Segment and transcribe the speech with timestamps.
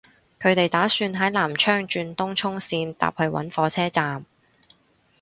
[0.39, 4.25] 佢哋打算喺南昌轉東涌綫搭去搵火車站